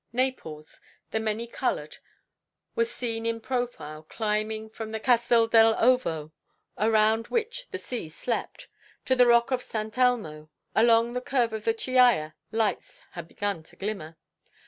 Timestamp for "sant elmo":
9.61-10.49